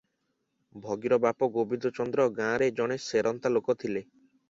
ଭଗିର 0.85 1.19
ବାପ 1.27 1.51
ଗୋବିନ୍ଦ 1.59 1.93
ଚନ୍ଦ୍ର 1.99 2.29
ଗାଁରେ 2.43 2.73
ଜଣେ 2.83 3.01
ସେରନ୍ତା 3.09 3.57
ଲୋକ 3.57 3.81
ଥିଲା। 3.85 4.07